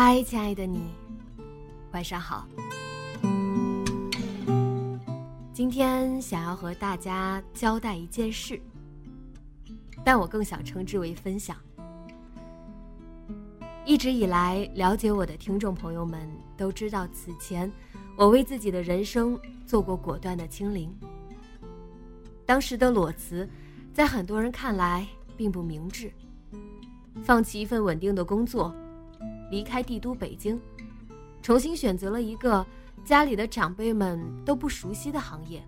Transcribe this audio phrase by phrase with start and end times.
[0.00, 0.80] 嗨，亲爱的你，
[1.90, 2.46] 晚上好。
[5.52, 8.62] 今天想要和大家交代一件事，
[10.04, 11.56] 但我更想称之为分享。
[13.84, 17.68] 一直以来，了解我的听众朋友们都知道，此前
[18.16, 19.36] 我为自己的人生
[19.66, 20.96] 做过果断的清零。
[22.46, 23.50] 当时的裸辞，
[23.92, 25.04] 在很多人看来
[25.36, 26.12] 并不明智，
[27.24, 28.72] 放弃一份稳定的工作。
[29.50, 30.60] 离开帝都北京，
[31.42, 32.64] 重新选择了一个
[33.04, 35.62] 家里的长辈们都不熟悉的行业。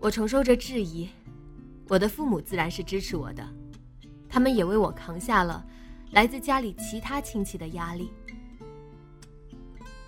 [0.00, 1.08] 我承受着质疑，
[1.88, 3.46] 我的父母自然是支持我的，
[4.28, 5.64] 他们也为我扛下了
[6.12, 8.10] 来自家里其他亲戚的压力。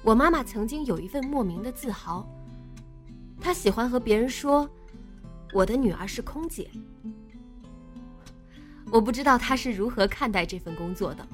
[0.02, 2.26] 我妈妈曾经有一份莫名的自豪，
[3.40, 4.68] 她喜欢和别人说，
[5.52, 6.70] 我的女儿是空姐。
[8.90, 11.26] 我不知道她是如何看待这份工作的。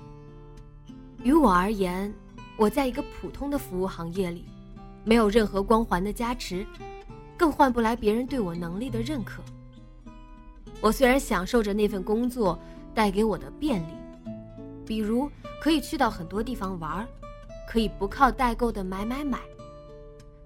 [1.25, 2.12] 于我而言，
[2.55, 4.44] 我在一个普通的服务行业里，
[5.05, 6.67] 没有任何光环的加持，
[7.34, 9.42] 更换不来别人对我能力的认可。
[10.83, 12.58] 我虽然享受着那份工作
[12.95, 13.95] 带给我的便利，
[14.84, 15.30] 比如
[15.63, 17.08] 可以去到很多地方玩，
[17.67, 19.39] 可以不靠代购的买买买，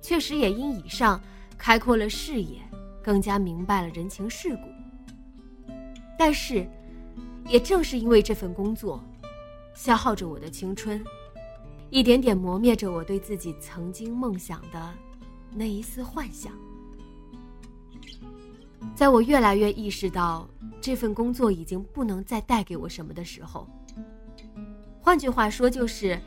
[0.00, 1.21] 确实也因以上
[1.59, 2.61] 开阔了视野，
[3.03, 5.72] 更加明白了人情世故。
[6.17, 6.65] 但是，
[7.49, 9.03] 也正是因为这份工作。
[9.78, 11.00] 消耗着我的青春，
[11.89, 14.93] 一点点磨灭着我对自己曾经梦想的
[15.55, 16.53] 那一丝幻想。
[18.97, 20.49] 在我越来越意识到
[20.81, 23.69] 这份工作已经不能再带给我什么的时候，
[25.00, 26.21] 换句话说，就是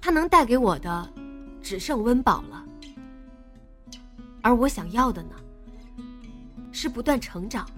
[0.00, 1.12] 它能带给我的
[1.60, 2.64] 只剩温饱了。
[4.40, 5.34] 而我想要的呢，
[6.72, 7.68] 是不断成长，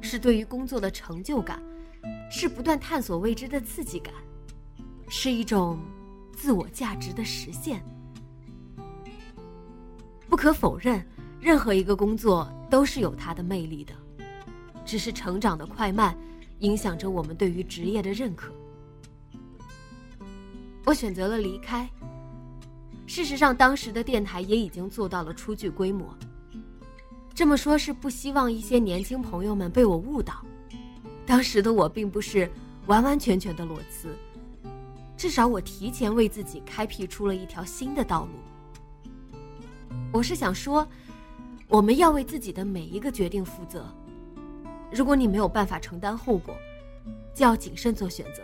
[0.00, 1.62] 是对于工作的成就感，
[2.28, 4.12] 是不断探索未知的刺激感。
[5.14, 5.78] 是一种
[6.32, 7.84] 自我价值的实现。
[10.26, 11.06] 不可否认，
[11.38, 13.92] 任何一个工作都是有它的魅力的，
[14.86, 16.16] 只是成长的快慢
[16.60, 18.54] 影响着我们对于职业的认可。
[20.86, 21.86] 我选择了离开。
[23.06, 26.16] 事实上，当时的电台也已经做到了初具规模。
[27.34, 30.42] 这么说，是不希望一些年轻朋友们被我误导。
[31.26, 32.50] 当时的我并不是
[32.86, 34.08] 完完全全的裸辞。
[35.22, 38.32] 至少我提前为自己开辟出了一条新的道路。
[40.12, 40.84] 我是想说，
[41.68, 43.86] 我们要为自己的每一个决定负责。
[44.90, 46.56] 如果你没有办法承担后果，
[47.32, 48.42] 就要谨慎做选择。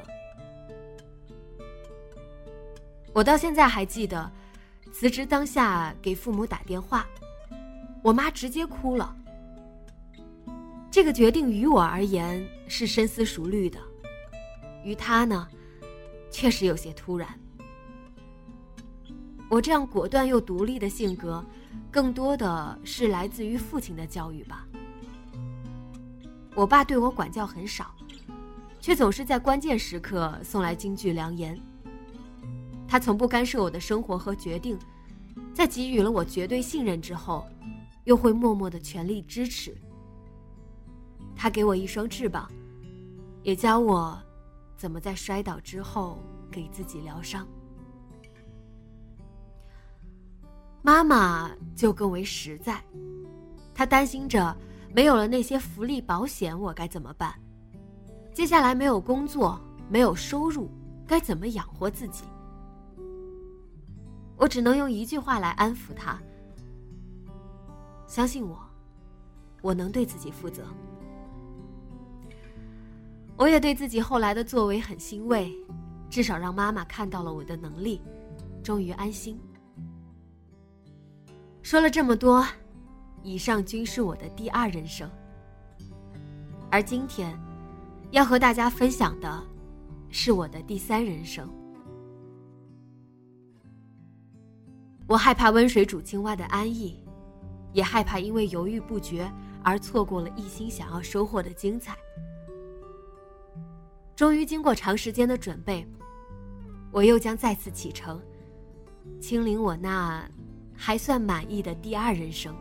[3.13, 4.31] 我到现在还记得，
[4.93, 7.05] 辞职当下给父母打电话，
[8.05, 9.17] 我妈直接哭了。
[10.93, 13.81] 这个决定于我而言是深思熟虑的，
[14.85, 15.49] 于她呢？
[16.31, 17.29] 确实有些突然。
[19.51, 21.45] 我这样果断又独立的性格，
[21.91, 24.67] 更多的是来自于父亲的教育吧。
[26.55, 27.95] 我爸对我管教很少，
[28.81, 31.59] 却总是在关键时刻送来金句良言。
[32.87, 34.79] 他从不干涉我的生活和决定，
[35.55, 37.47] 在给予了我绝对信任之后，
[38.05, 39.75] 又会默默的全力支持。
[41.37, 42.51] 他给我一双翅膀，
[43.43, 44.21] 也教我。
[44.79, 47.47] 怎么在摔倒之后给自己疗伤？
[50.81, 52.81] 妈妈就更为实在，
[53.75, 54.57] 她担心着
[54.95, 57.35] 没有了那些福利保险，我该怎么办？
[58.33, 59.61] 接下来没有工作，
[59.91, 60.71] 没有收入，
[61.09, 62.23] 该怎么养活自己？
[64.37, 66.23] 我只能用一句话来安抚她：
[68.07, 68.57] 相信我，
[69.61, 70.65] 我能对自己负责。
[73.39, 75.49] 我也对自己后来的作为很欣慰，
[76.11, 78.03] 至少让妈妈看到了我的能力，
[78.65, 79.39] 终于安心。
[81.63, 82.45] 说了这么多，
[83.23, 85.09] 以上均是我的第二人生。
[86.69, 87.39] 而今天，
[88.11, 89.41] 要和大家分享的，
[90.11, 91.49] 是我的第三人生。
[95.07, 96.99] 我害怕温水煮青蛙的安逸，
[97.73, 99.31] 也害怕因为犹豫不决
[99.63, 101.97] 而错过了一心想要收获的精彩。
[104.19, 105.87] 终于经过长时间的准备，
[106.91, 108.21] 我又将再次启程，
[109.21, 110.29] 亲临我那
[110.75, 112.53] 还算满意的第二人生。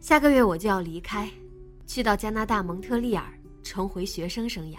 [0.00, 1.30] 下个月我就要离开，
[1.86, 3.22] 去到加拿大蒙特利尔
[3.62, 4.78] 重回学生生涯。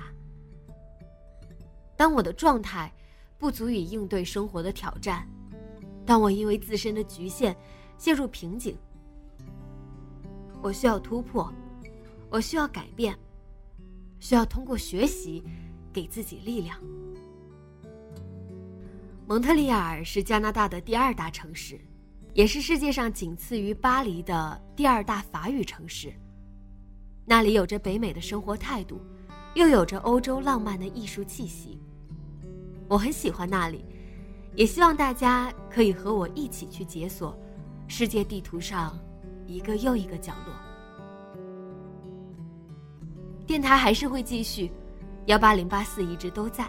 [1.95, 2.92] 当我的状态。
[3.38, 5.27] 不足以应对生活的挑战，
[6.06, 7.57] 当我因为自身的局限
[7.98, 8.77] 陷入瓶颈，
[10.62, 11.51] 我需要突破，
[12.30, 13.18] 我需要改变，
[14.21, 15.44] 需要通过学习
[15.91, 16.77] 给自己力量。
[19.27, 21.79] 蒙特利尔是加拿大的第二大城市，
[22.33, 26.13] 也是世界上仅次于巴黎的第二大法语城市。
[27.25, 29.01] 那里有着北美的生活态度，
[29.56, 31.79] 又有着欧洲浪漫的艺术气息。
[32.88, 33.85] 我很喜欢那里，
[34.53, 37.38] 也希望大家可以和我一起去解锁
[37.88, 39.00] 世界地图上
[39.47, 40.70] 一个又一个角落。
[43.51, 44.71] 电台还是会继续，
[45.25, 46.65] 幺八零八四一直都在。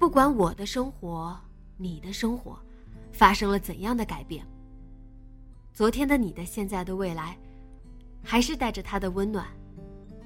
[0.00, 1.38] 不管我的生活、
[1.76, 2.58] 你的生活
[3.12, 4.44] 发生了怎样的改变，
[5.72, 7.38] 昨天的你的现在的未来，
[8.20, 9.46] 还是带着它的温暖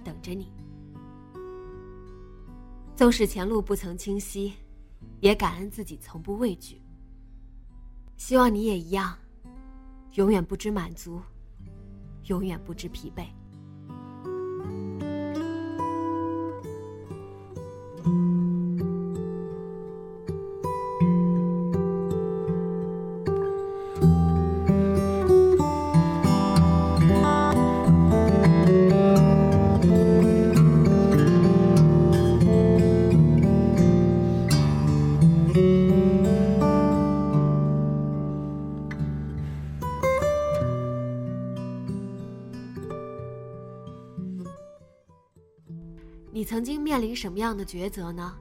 [0.02, 0.50] 等着你。
[2.96, 4.50] 纵使前路不曾清晰。
[5.20, 6.80] 也感恩自己从不畏惧。
[8.16, 9.14] 希望你也一样，
[10.14, 11.20] 永远不知满足，
[12.28, 13.26] 永远不知疲惫。
[46.34, 48.36] 你曾经面临什么样的抉择呢？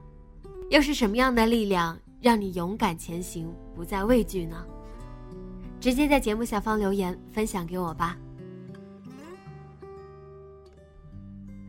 [0.68, 4.66] 又是什么样的力量让你勇敢前行，不再畏惧呢？
[5.78, 8.18] 直接在节目下方留言分享给我吧。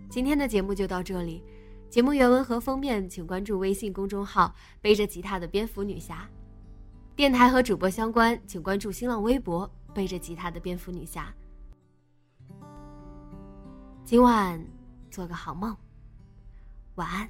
[0.10, 1.44] 今天的节目就到这里，
[1.92, 4.52] 节目原文和封面请关注微信公众号
[4.82, 6.28] “背着吉他的蝙蝠女侠”，
[7.16, 11.32] 电台和主播相关请关注新浪微博“背着吉他的蝙蝠女侠”。
[14.04, 14.60] 今晚
[15.12, 15.78] 做个好梦。
[16.96, 17.30] 晚安。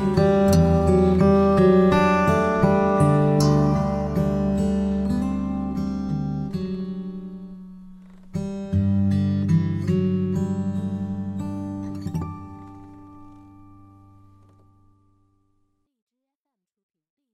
[0.00, 0.29] you.